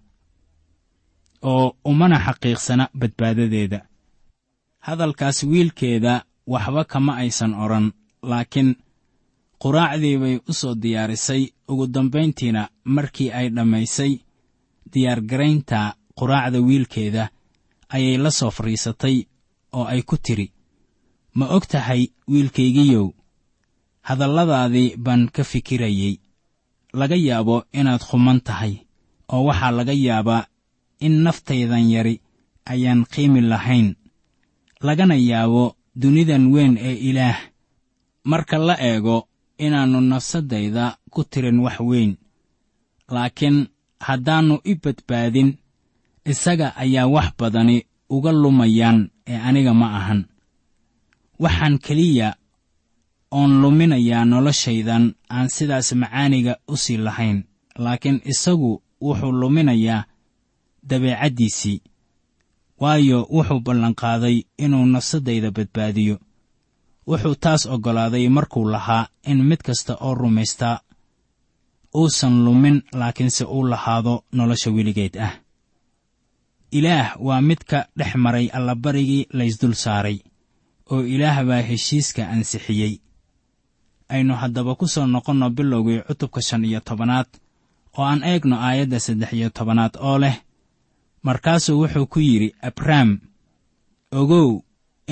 oo 1.42 1.76
umana 1.86 2.18
xaqiiqsana 2.26 2.90
badbaadadeeda. 3.00 3.80
Hadalkaas 4.80 5.44
wiilkeeda 5.44 6.14
waxba 6.48 6.84
kama 6.92 7.14
aysan 7.22 7.54
odhan 7.64 7.92
laakiin 8.30 8.76
quraacdii 9.64 10.18
bay 10.22 10.36
u 10.50 10.54
soo 10.54 10.76
diyaarisay. 10.76 11.44
Ugu 11.72 11.88
dambayntiina 11.88 12.70
markii 12.96 13.32
ay 13.32 13.50
dhammaysay 13.56 14.12
diyaargaraynta 14.94 15.80
quraacda 16.20 16.60
wiilkeeda 16.68 17.30
ayay 17.96 18.18
la 18.18 18.32
soo 18.32 18.52
fadhiisatay 18.52 19.18
oo 19.78 19.84
ay 19.94 20.02
ku 20.02 20.18
tidhi 20.18 20.48
ma 21.38 21.46
og 21.56 21.66
tahay 21.72 22.02
wiilkaygiyow 22.32 23.08
hadalladaadii 24.08 24.96
baan 24.98 25.30
ka 25.36 25.44
fikirayey 25.44 26.14
laga 26.94 27.16
yaabo 27.16 27.64
inaad 27.80 28.02
khuman 28.10 28.40
tahay 28.48 28.74
oo 29.34 29.44
waxaa 29.48 29.72
laga 29.78 29.94
yaabaa 29.94 30.48
in 31.06 31.14
naftaydan 31.26 31.86
yari 31.94 32.16
ayaan 32.72 33.02
qiimi 33.12 33.42
lahayn. 33.52 33.96
Lagana 34.86 35.16
yaabo 35.30 35.64
dunidan 36.02 36.46
weyn 36.54 36.78
ee 36.78 36.94
ilaah. 37.10 37.38
Marka 38.24 38.58
la 38.68 38.76
eego 38.90 39.18
inaannu 39.66 40.00
nafsaddayda 40.02 40.86
ku 41.14 41.24
tirin 41.32 41.60
wax 41.66 41.78
weyn 41.90 42.12
laakiin 43.16 43.58
haddaannu 44.08 44.56
i 44.64 44.74
badbaadin 44.84 45.50
isaga 46.32 46.68
ayaa 46.84 47.08
wax 47.16 47.28
badani 47.40 47.78
uga 48.16 48.32
lumayaan 48.32 49.00
ee 49.32 49.38
aniga 49.48 49.74
ma 49.74 49.88
ahan. 50.00 50.22
Waxaan 51.44 51.76
keliya 51.86 52.30
oon 53.38 53.52
luminayaa 53.62 54.26
noloshaydan 54.32 55.06
aan 55.36 55.48
sidaas 55.56 55.90
macaaniga 56.02 56.54
u 56.68 56.76
sii 56.84 56.98
lahayn 57.06 57.38
laakiin 57.84 58.18
isagu 58.32 58.72
wuxuu 59.06 59.32
luminayaa 59.42 60.06
dabeecaddiisii 60.90 61.82
waayo 62.82 63.20
wuxuu 63.36 63.60
ballanqaaday 63.66 64.38
inuu 64.64 64.86
nafsaddayda 64.86 65.52
badbaadiyo. 65.58 66.16
Wuxuu 67.08 67.36
taas 67.44 67.66
oggolaaday 67.66 68.30
markuu 68.30 68.66
lahaa 68.74 69.08
in 69.32 69.40
mid 69.50 69.62
kasta 69.68 69.94
oo 70.06 70.14
rumaystaa 70.16 70.80
uusan 71.96 72.36
lumin 72.46 72.78
laakiinse 73.00 73.44
uu 73.46 73.64
lahaado 73.72 74.24
nolosha 74.32 74.70
weligeed 74.72 75.16
ah. 75.28 75.34
Ilaah 76.72 77.16
waa 77.26 77.42
mid 77.42 77.58
ka 77.70 77.88
dhex 77.98 78.16
maray 78.16 78.48
allabarigii 78.58 79.28
laysdul 79.34 79.74
saaray 79.74 80.18
oo 80.92 81.02
ilaah 81.14 81.46
baa 81.48 81.62
heshiiska 81.70 82.30
ansixiyey. 82.30 82.94
Aynu 84.10 84.34
haddaba 84.36 84.76
ku 84.76 84.88
soo 84.88 85.06
noqonno 85.08 85.50
bilowgii 85.50 86.02
cutubka 86.08 86.42
shan 86.42 86.66
iyo 86.66 86.80
tobanaad 86.80 87.28
oo 87.98 88.04
aan 88.06 88.24
eegno 88.24 88.56
aayadda 88.68 89.00
saddex 89.00 89.32
iyo 89.34 89.50
tobanaad 89.50 89.94
oo 90.00 90.18
leh 90.24 90.36
markaasuu 91.28 91.80
wuxuu 91.82 92.08
ku 92.14 92.20
yidhi 92.28 92.50
abrahm 92.70 93.10
ogow 94.20 94.50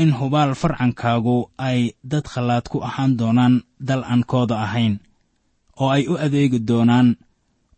in 0.01 0.09
hubaal 0.19 0.51
farcankaagu 0.61 1.37
ay 1.67 1.79
dad 2.11 2.25
khallaad 2.33 2.65
ku 2.71 2.77
ahaan 2.87 3.11
doonaan 3.19 3.55
dal 3.87 4.01
aan 4.11 4.23
kooda 4.31 4.55
ahayn 4.65 4.93
oo 5.81 5.89
ay 5.95 6.03
u 6.11 6.13
adeegi 6.25 6.59
doonaan 6.69 7.07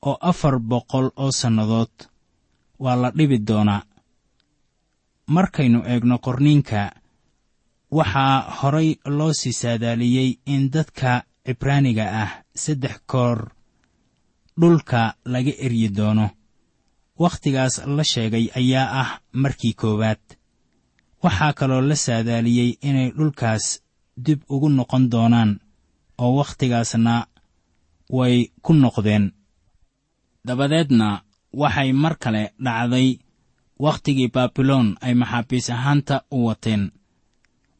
oo 0.07 0.17
afar 0.29 0.55
boqol 0.71 1.07
oo 1.23 1.31
sannadood. 1.39 1.93
Waa 2.83 2.95
la 3.01 3.09
dhibi 3.17 3.37
doonaa. 3.49 3.81
Markaynu 5.35 5.79
eegno 5.91 6.15
qorniinka 6.25 6.81
waxaa 7.97 8.35
horay 8.57 8.89
loo 9.17 9.33
sii 9.39 9.53
saadaaliyey 9.61 10.29
in 10.53 10.63
dadka 10.73 11.11
cibraaniga 11.45 12.05
ah 12.23 12.31
saddex 12.63 12.95
koor 13.11 13.39
dhulka 14.59 15.01
laga 15.33 15.53
eryi 15.65 15.89
doono 15.97 16.25
wakhtigaas 17.19 17.75
la 17.95 18.03
sheegay 18.03 18.45
ayaa 18.59 18.87
ah 19.01 19.09
markii 19.41 19.73
koowaad. 19.73 20.19
Waxaa 21.23 21.53
kaloo 21.59 21.81
la 21.81 21.95
saadaaliyey 21.95 22.69
inay 22.81 23.09
dhulkaas 23.17 23.65
dib 24.25 24.39
ugu 24.53 24.69
noqon 24.69 25.03
doonaan 25.11 25.51
oo 26.23 26.31
wakhtigaasna 26.39 27.13
way 28.17 28.35
ku 28.65 28.73
noqdeen. 28.73 29.25
Dabadeedna 30.47 31.07
waxay 31.61 31.89
mar 31.93 32.15
kale 32.23 32.43
dhacday 32.65 33.09
wakhtigii 33.85 34.29
baabiloon 34.35 34.87
ay 35.05 35.13
maxaabiis 35.21 35.67
ahaanta 35.69 36.15
u 36.31 36.45
wateen. 36.47 36.83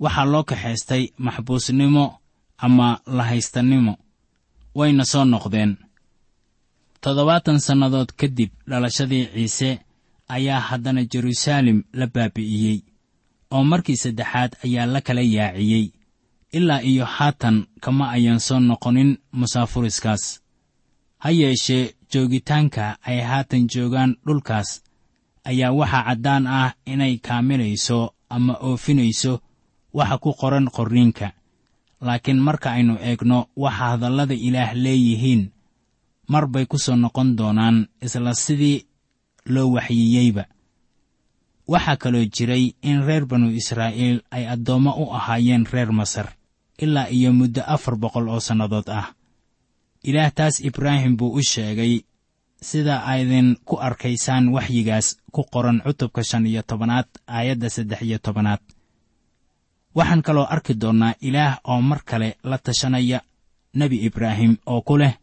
Waxaa 0.04 0.26
loo 0.32 0.44
kaxaystay 0.50 1.04
maxbuusnimo 1.26 2.06
ama 2.66 2.88
lahaystannimo. 3.18 3.94
Wayna 4.78 5.04
soo 5.12 5.26
noqdeen 5.26 5.72
toddobaatan 7.02 7.60
sannadood 7.60 8.10
kadib 8.20 8.50
dhalashadii 8.70 9.26
ciise 9.34 9.80
ayaa 10.36 10.60
haddana 10.60 11.04
jeruusaalem 11.12 11.84
la 11.94 12.08
baabi'iyey 12.08 12.80
oo 13.56 13.64
markii 13.64 13.96
saddexaad 14.04 14.52
ayaa 14.66 14.86
la 14.94 15.02
kala 15.02 15.22
yaaciyey. 15.22 15.86
Ilaa 16.52 16.82
iyo 16.82 17.06
haatan 17.06 17.66
kama 17.82 18.10
ayan 18.10 18.40
soo 18.40 18.60
noqonin 18.60 19.18
musaafuriskaas. 19.32 20.42
Ha 21.18 21.30
yeeshee 21.32 21.94
joogitaanka 22.12 22.98
ay 23.02 23.20
haatan 23.30 23.68
joogaan 23.74 24.16
dhulkaas 24.26 24.70
ayaa 25.50 25.72
waxaa 25.80 26.04
caddaan 26.08 26.48
ah 26.48 26.74
inay 26.86 27.18
kaamilayso 27.18 28.14
ama 28.30 28.54
oofinayso 28.68 29.34
waxa 29.94 30.18
ku 30.18 30.34
qoran 30.34 30.68
qorniinka. 30.76 31.28
Laakiin 32.02 32.40
marka 32.40 32.72
aynu 32.72 32.96
eegno 33.02 33.40
waxa 33.64 33.86
hadallada 33.90 34.34
ilaah 34.48 34.74
leeyihiin 34.84 35.52
mar 36.28 36.46
bay 36.48 36.66
ku 36.66 36.78
soo 36.78 36.96
noqon 36.96 37.36
doonaan 37.38 37.88
isla 38.06 38.34
sidii 38.34 38.86
loo 39.54 39.68
waxyiyeyba 39.76 40.44
waxaa 41.68 41.98
kaloo 42.04 42.26
jiray 42.36 42.64
in 42.90 43.00
reer 43.08 43.26
banu 43.26 43.48
israa'iil 43.60 44.18
ay 44.36 44.44
addoommo 44.54 44.92
u 45.04 45.14
ahaayeen 45.18 45.66
reer 45.74 45.92
masar 46.00 46.28
ilaa 46.84 47.08
iyo 47.18 47.34
muddo 47.34 47.62
afar 47.76 47.96
boqol 48.02 48.28
oo 48.30 48.40
sannadood 48.40 48.90
ah. 48.90 49.08
Ilaah 50.04 50.32
taas 50.32 50.60
ibraahim 50.60 51.18
buu 51.18 51.34
u 51.36 51.42
sheegay 51.52 51.94
sida 52.62 52.96
aydin 53.06 53.58
ku 53.66 53.76
arkaysaan 53.88 54.50
waxyigaas 54.56 55.08
ku 55.34 55.42
qoran 55.54 55.82
cutubka 55.86 56.24
shan 56.24 56.46
iyo 56.48 56.62
tobanaad 56.70 57.08
aayadda 57.28 57.70
saddex 57.70 58.02
iyo 58.02 58.18
tobanaad. 58.20 58.62
Waxaan 59.98 60.22
kaloo 60.22 60.46
arki 60.50 60.74
doonnaa 60.82 61.14
ilaah 61.28 61.60
oo 61.64 61.82
mar 61.82 62.02
kale 62.10 62.38
la 62.44 62.58
tashanaya 62.58 63.20
nebi 63.74 63.98
ibraahim 64.08 64.58
oo 64.66 64.82
ku 64.82 64.98
leh 64.98 65.14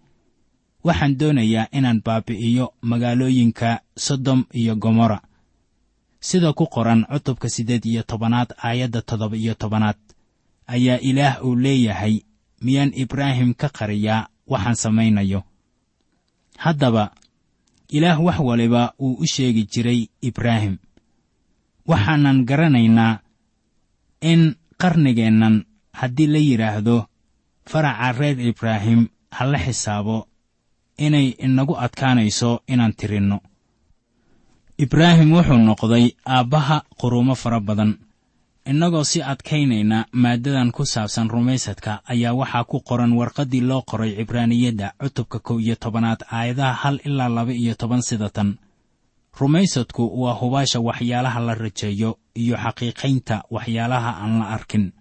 waxaan 0.85 1.17
doonayaa 1.19 1.67
inaan 1.73 2.01
baabi'iyo 2.07 2.67
magaalooyinka 2.83 3.81
sodom 3.97 4.45
iyo 4.55 4.77
gomorra. 4.77 5.21
Sida 6.21 6.53
ku 6.53 6.67
qoran 6.67 7.05
cutubka 7.13 7.49
siddeed 7.49 7.85
iyo 7.85 8.03
tobanaad 8.03 8.51
aayadda 8.67 9.01
toddoba 9.03 9.37
iyo 9.37 9.55
tobanaad. 9.55 9.97
Ayaa 10.67 10.99
ilaah 11.09 11.45
uu 11.45 11.57
leeyahay 11.57 12.21
miyaan 12.65 12.93
ibraahim 12.95 13.55
ka 13.55 13.69
qariyaa 13.69 14.29
waxaan 14.47 14.77
samaynayo. 14.77 15.41
Haddaba 16.59 17.13
ilaah 17.89 18.21
wax 18.25 18.39
waliba 18.41 18.83
uu 19.01 19.15
u 19.21 19.27
sheegi 19.27 19.65
jiray 19.73 20.09
ibraahim. 20.23 20.77
Waxaanan 21.87 22.45
garanaynaa 22.49 23.21
in 24.21 24.57
qarnigeennan 24.81 25.65
haddii 25.93 26.27
la 26.27 26.39
yidhaahdo 26.39 26.97
faraca 27.71 28.13
reer 28.19 28.41
ibraahim 28.41 29.09
ha 29.31 29.45
la 29.45 29.59
xisaabo 29.59 30.29
inay 30.99 31.35
inagu 31.39 31.75
adkaanayso 31.77 32.61
inaan 32.69 32.95
tirinno. 32.99 33.41
Ibraahim 34.79 35.33
wuxuu 35.33 35.59
noqday 35.69 36.07
aabbaha 36.27 36.83
quruumo 37.01 37.35
fara 37.35 37.61
badan. 37.61 37.99
Innagoo 38.67 39.05
si 39.05 39.23
adkaynayna 39.23 40.07
maaddadan 40.13 40.73
ku 40.73 40.87
saabsan 40.87 41.29
rumaysadka 41.29 42.01
ayaa 42.13 42.33
waxaa 42.41 42.65
ku 42.65 42.81
qoran 42.81 43.13
warqaddii 43.13 43.61
loo 43.61 43.83
qoray 43.91 44.17
cibraaniyadda 44.17 44.87
cutubka 45.01 45.39
kow 45.39 45.59
iyo 45.61 45.77
tobanaad 45.77 46.21
aayadaha 46.33 46.73
hal 46.83 46.97
ilaa 47.05 47.29
laba 47.29 47.53
iyo 47.53 47.75
toban 47.75 48.03
sida 48.03 48.29
tan. 48.31 48.57
Rumaysadku 49.41 50.03
waa 50.23 50.35
hubaasha 50.41 50.81
waxyaalaha 50.81 51.41
la 51.47 51.55
rajeeyo 51.55 52.11
iyo 52.35 52.57
xaqiiqaynta 52.57 53.37
waxyaalaha 53.51 54.11
aan 54.23 54.39
la 54.41 54.47
arkin. 54.57 54.93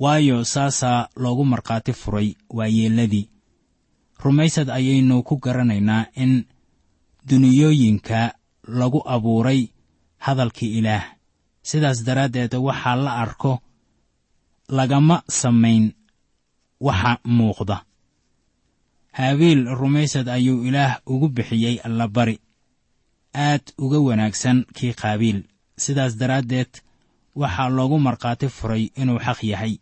Waayo 0.00 0.44
saasaa 0.44 1.08
loogu 1.16 1.44
markhaati 1.44 1.92
furay 1.92 2.34
waayeelladii 2.50 3.28
rumaysad 4.24 4.68
ayaynu 4.70 5.22
ku 5.22 5.36
garanaynaa 5.44 6.06
in 6.16 6.44
duniyooyinka 7.28 8.34
lagu 8.68 9.00
abuuray 9.14 9.68
hadalkii 10.18 10.78
ilaah. 10.78 11.04
Sidaas 11.62 12.04
daraaddeed 12.04 12.54
waxaa 12.54 12.96
la 12.96 13.12
arko 13.24 13.52
lagama 14.68 15.22
samayn 15.28 15.92
waxa 16.80 17.18
muuqda. 17.24 17.84
Haabiil 19.12 19.64
rumaysad 19.80 20.28
ayuu 20.28 20.64
ilaah 20.64 21.00
ugu 21.06 21.28
bixiyey 21.28 21.80
allabari 21.84 22.36
aad 23.34 23.62
uga 23.78 23.98
wanaagsan 24.00 24.64
kii 24.76 24.92
qaabiil 25.00 25.42
sidaas 25.76 26.16
daraaddeed 26.20 26.72
waxaa 27.34 27.68
loogu 27.76 27.98
markhaati 27.98 28.48
furay 28.48 28.84
inuu 29.00 29.18
xaq 29.18 29.40
yahay. 29.44 29.74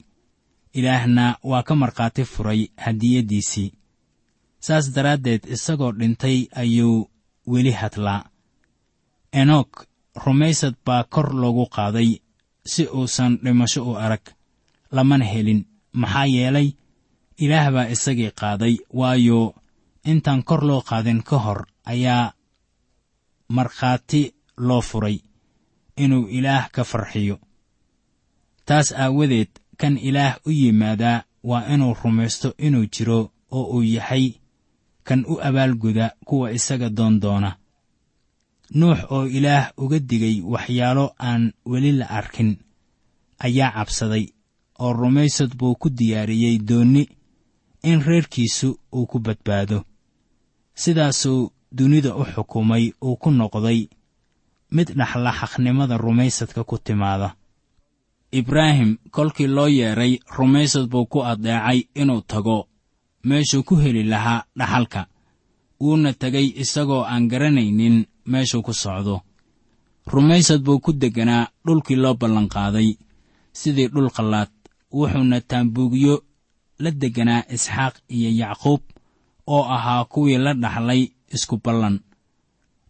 Ilaahna 0.72 1.38
waa 1.42 1.62
ka 1.62 1.74
markhaati 1.74 2.24
furay 2.24 2.61
hadiyaddiisii 2.77 3.72
saas 4.61 4.87
daraaddeed 4.94 5.42
isagoo 5.55 5.92
dhintay 5.99 6.38
ayuu 6.62 7.11
weli 7.47 7.73
hadlaa. 7.81 8.23
Enok 9.33 9.71
rumaysad 10.25 10.75
baa 10.87 11.05
kor 11.05 11.29
loogu 11.40 11.66
qaaday 11.77 12.11
si 12.73 12.83
uusan 12.87 13.38
dhimasho 13.44 13.81
u 13.90 13.94
arag. 13.97 14.25
Lamana 14.92 15.25
helin. 15.25 15.66
Maxaa 15.92 16.27
yeelay 16.27 16.68
ilaah 17.38 17.71
baa 17.75 17.90
isagii 17.94 18.31
qaaday 18.40 18.75
waayo 18.99 19.55
intaan 20.05 20.42
kor 20.49 20.62
loo 20.68 20.81
qaadin 20.88 21.23
ka 21.29 21.37
hor 21.44 21.61
ayaa 21.85 22.33
markhaati 23.49 24.35
loo 24.57 24.81
furay 24.81 25.18
inuu 25.97 26.29
ilaah 26.29 26.71
ka 26.75 26.85
farxiyo. 26.85 27.37
Taas 28.66 28.92
aawadeed 28.92 29.49
kan 29.81 29.99
ilaah 29.99 30.37
u 30.47 30.51
yimaadaa 30.51 31.23
waa 31.44 31.66
inuu 31.75 31.94
rumaysto 32.03 32.55
inuu 32.59 32.87
jiro 32.94 33.33
oo 33.51 33.64
uu 33.77 33.83
yahay 33.83 34.33
kan 35.09 35.21
u 35.33 35.35
abaalguda 35.49 36.07
kuwa 36.29 36.47
isaga 36.59 36.88
doon 36.99 37.14
doona. 37.23 37.51
Nuux 38.79 38.99
oo 39.14 39.25
ilaah 39.37 39.66
uga 39.83 39.99
digay 40.09 40.37
waxyaalo 40.53 41.05
aan 41.29 41.42
weli 41.71 41.92
la 41.99 42.07
arkin 42.18 42.51
ayaa 43.47 43.71
cabsaday 43.77 44.25
oo 44.83 44.92
rumaysad 45.01 45.51
buu 45.59 45.75
ku 45.81 45.88
diyaariyey 45.99 46.57
doonni 46.68 47.03
in 47.90 47.99
reerkiisu 48.09 48.68
uu 48.97 49.07
ku 49.11 49.18
badbaado. 49.27 49.79
Sidaasuu 50.83 51.51
dunida 51.77 52.11
u 52.16 52.25
xukumay 52.33 52.85
uu 53.07 53.16
ku 53.23 53.31
noqday 53.31 53.81
mid 54.75 54.88
dhaxla 54.99 55.31
xaqnimada 55.40 55.97
rumaysadka 56.05 56.64
ku 56.64 56.77
timaada. 56.87 57.29
Ibraahim 58.40 58.90
kolkii 59.11 59.47
loo 59.57 59.68
yeedhay 59.79 60.12
rumaysad 60.37 60.87
buu 60.92 61.07
ku 61.12 61.18
addeecay 61.31 61.79
inuu 62.01 62.21
tago 62.31 62.68
meeshuu 63.24 63.62
ku 63.62 63.74
heli 63.76 64.02
lahaa 64.02 64.44
dhaxalka. 64.59 65.07
Wuuna 65.81 66.12
tegay 66.12 66.46
isagoo 66.62 67.02
aan 67.04 67.28
garanaynin 67.28 68.07
meeshuu 68.26 68.62
ku 68.62 68.72
socdo. 68.74 69.22
Rumaysad 70.07 70.62
buu 70.64 70.81
ku 70.81 70.92
degganaa 70.92 71.48
dhulkii 71.66 71.96
loo 71.96 72.14
ballanqaaday. 72.14 72.90
Sidii 73.52 73.88
dhul 73.88 74.11
qallaad 74.11 74.50
wuxuuna 74.92 75.40
taambuugyo 75.40 76.14
la 76.78 76.90
degganaa 76.90 77.42
isxaaq 77.54 77.94
iyo 78.09 78.31
yacquub 78.40 78.83
oo 79.46 79.62
ahaa 79.76 80.04
kuwii 80.04 80.38
la 80.38 80.54
dhaxlay 80.54 81.02
isku 81.35 81.57
ballan. 81.64 82.00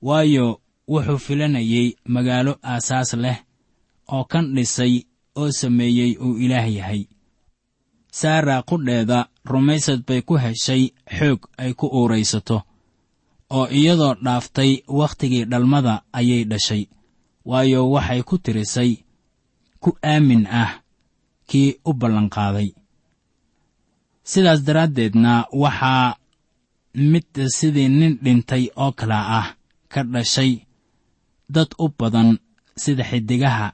Waayo 0.02 0.60
wuxuu 0.88 1.18
filanayey 1.18 1.96
magaalo 2.14 2.52
aasaas 2.62 3.12
leh 3.14 3.38
oo 4.14 4.24
kan 4.24 4.54
dhisay 4.54 4.94
oo 5.36 5.50
sameeyey 5.52 6.16
uu 6.24 6.38
ilaah 6.38 6.68
yahay. 6.76 7.02
Saara 8.10 8.62
qudheeda 8.62 9.28
rumaysad 9.52 10.00
bay 10.06 10.20
ku 10.28 10.34
heshay 10.44 10.82
xoog 11.16 11.40
ay 11.62 11.72
ku 11.78 11.86
uuraysato 11.98 12.58
oo 13.56 13.66
iyadoo 13.78 14.14
dhaaftay 14.24 14.72
wakhtigii 14.98 15.44
dhalmada 15.50 15.94
ayay 16.18 16.42
dhashay. 16.50 16.82
Waayo 17.48 17.80
waxay 17.94 18.20
ku 18.28 18.34
tirisay 18.44 18.92
ku 19.82 19.90
aamin 20.12 20.44
ah 20.62 20.70
kii 21.48 21.70
u 21.88 21.90
ballanqaaday. 22.00 22.68
Sidaas 24.30 24.60
daraaddeedna 24.66 25.32
waxaa 25.62 26.16
mid 27.12 27.28
sidii 27.56 27.88
nin 27.98 28.14
dhintay 28.24 28.64
oo 28.82 28.92
kala 28.98 29.18
ah 29.40 29.46
ka 29.92 30.00
dhashay 30.12 30.52
dad 31.54 31.70
u 31.78 31.86
badan 31.98 32.28
sida 32.82 33.04
xiddigaha 33.10 33.66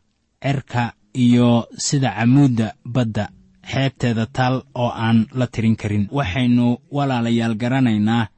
cerka 0.43 0.83
iyo 1.25 1.49
sida 1.87 2.11
camuudda 2.17 2.69
badda 2.95 3.25
xeebteeda 3.71 4.27
taal 4.37 4.57
oo 4.75 4.91
aan 5.05 5.27
la 5.39 5.47
tirin 5.47 5.77
karin. 5.81 6.09
Waxaynu 6.17 6.67
walaalayaal 6.97 7.55
garanaynaa 7.63 8.29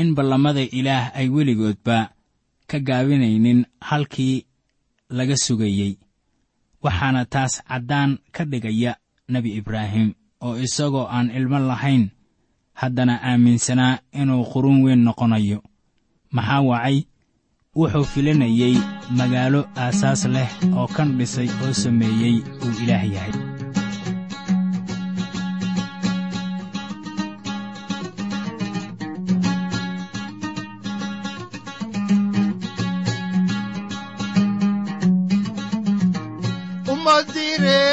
in 0.00 0.14
ballamada 0.16 0.60
ilaah 0.78 1.10
ay 1.18 1.28
weligoodba 1.34 1.96
ka 2.70 2.78
gaabinaynin 2.88 3.60
halkii 3.88 4.46
laga 5.10 5.36
sugayey. 5.36 5.92
Waxaana 6.84 7.24
taas 7.32 7.62
caddaan 7.68 8.18
ka 8.34 8.44
dhigaya 8.50 8.92
nebi 9.32 9.50
ibraahim 9.60 10.08
oo 10.40 10.56
isagoo 10.66 11.06
aan 11.16 11.30
ilmo 11.30 11.58
lahayn 11.58 12.04
haddana 12.80 13.14
aaminsanaa 13.28 13.98
inuu 14.20 14.44
qurun 14.52 14.78
weyn 14.84 15.02
noqonayo. 15.06 15.58
Maxaa 16.34 16.60
wacay? 16.70 16.98
Wuxuu 17.76 18.04
filanayey 18.12 18.74
magaalo 19.18 19.60
aasaas 19.82 20.22
leh 20.34 20.50
oo 20.78 20.86
kan 20.96 21.08
dhisay 21.18 21.48
oo 21.64 21.72
sameeyey 21.82 22.36
uu 22.64 22.72
ilaah 22.82 23.04
yahay 23.14 23.59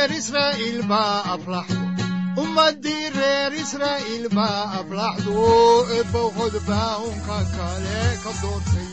reer 0.08 0.18
israa'iil 0.24 0.80
baa 0.90 1.16
aflaxdo 1.34 1.86
ummadii 2.44 3.06
reer 3.18 3.52
israa'iil 3.64 4.26
baa 4.38 4.62
aflaxdo 4.80 5.36
eebowhod 5.98 6.56
baa 6.70 6.94
unka 7.10 7.38
kale 7.56 8.00
ka 8.24 8.32
doortay 8.42 8.92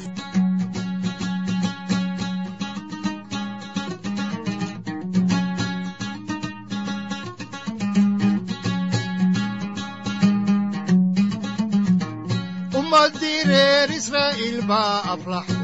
ummadii 12.81 13.40
reer 13.50 13.88
israa'iil 13.98 14.59
baa 14.70 14.96
aflaxdo 15.14 15.63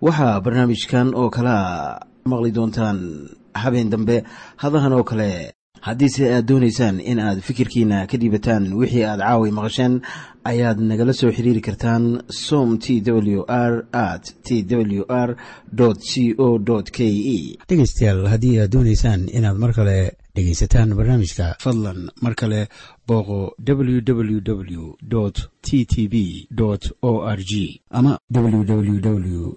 waxaa 0.00 0.40
barnaamijkan 0.44 1.08
oo 1.14 1.30
kalaa 1.30 2.00
maqli 2.30 2.50
doontaan 2.56 2.98
habeen 3.62 3.90
dambe 3.90 4.16
hadahan 4.62 4.92
oo 4.92 5.04
kale 5.04 5.52
haddiise 5.86 6.24
aad 6.34 6.46
doonaysaan 6.48 7.00
in 7.00 7.18
aad 7.20 7.38
fikirkiina 7.40 8.06
ka 8.10 8.16
dhiibataan 8.20 8.72
wixii 8.80 9.04
aad 9.04 9.20
caawi 9.20 9.50
maqasheen 9.58 9.94
ayaad 10.50 10.78
nagala 10.80 11.12
soo 11.12 11.30
xiriiri 11.36 11.60
kartaan 11.60 12.04
som 12.30 12.78
t 12.78 13.00
w 13.36 13.44
r 13.48 13.72
at 13.92 14.24
t 14.46 14.48
w 14.98 15.04
r 15.08 15.30
c 16.10 16.34
o 16.38 16.48
k 16.96 16.98
e 17.36 17.38
dhegaystayaal 17.68 18.26
haddii 18.32 18.58
aad 18.60 18.70
doonaysaan 18.74 19.20
inaad 19.38 19.56
mar 19.64 19.72
kale 19.78 19.98
dhegaysataan 20.36 20.94
barnaamijka 20.98 21.46
fadlan 21.64 22.00
mar 22.24 22.34
kale 22.34 22.60
booqo 23.08 23.54
www 23.66 24.82
t 25.62 25.84
t 25.84 26.08
b 26.08 26.48
o 27.02 27.22
r 27.26 27.38
g. 27.50 27.80
Ama 27.90 28.18
www 28.30 29.52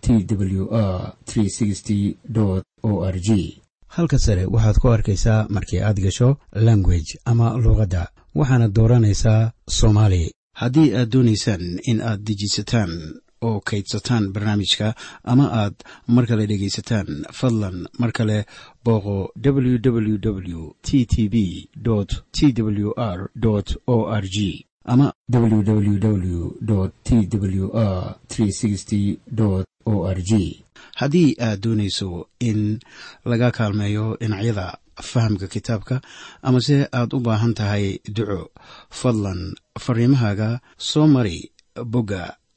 t 0.00 0.24
w 0.28 0.68
r 0.72 1.14
o 2.82 3.04
r 3.04 3.20
g. 3.20 3.60
Halka 3.88 4.18
sare 4.18 4.44
waxaad 4.46 4.76
ku 4.78 4.88
arkaysaa 4.88 5.46
markii 5.48 5.80
aad 5.82 5.98
gasho 6.00 6.36
language 6.52 7.18
ama 7.24 7.46
luuqadda 7.58 8.02
waxaana 8.34 8.68
dooranaysaa 8.68 9.52
soomaali. 9.68 10.32
Haddii 10.60 10.94
aad 10.94 11.08
doonaysaan 11.12 11.80
in 11.90 12.00
aad 12.00 12.20
dejisataan 12.26 12.90
oo 13.48 13.60
kaydsataan 13.68 14.32
barnaamijka 14.34 14.94
ama 15.24 15.44
aad 15.62 15.74
mar 16.14 16.26
kale 16.26 16.46
dhegaysataan 16.50 17.08
fadlan 17.38 17.76
mar 17.98 18.12
kale 18.12 18.38
booqo 18.84 19.16
www 19.44 20.60
t 20.86 21.04
t 21.12 21.28
b 21.28 21.36
t 22.36 22.62
w 22.62 22.92
r 22.96 23.30
o 23.86 23.96
r 24.22 24.24
g 24.34 24.66
ama 24.84 25.12
www 25.32 26.50
t 27.04 27.28
w 27.38 27.70
r 27.74 29.64
o 29.84 29.94
r 30.16 30.18
g 30.22 30.62
haddii 31.00 31.36
aad 31.40 31.60
doonayso 31.62 32.26
in 32.40 32.78
laga 33.24 33.50
kaalmeeyo 33.50 34.16
dhinacyada 34.20 34.78
fahamka 35.02 35.46
kitaabka 35.46 36.00
amase 36.42 36.88
aad 36.92 37.14
u 37.16 37.20
baahan 37.20 37.54
tahay 37.54 37.98
duco 38.16 38.50
fadlan 38.90 39.54
fariimahaaga 39.84 40.60
soo 40.78 41.06
mari 41.06 41.50
bogga 41.92 42.36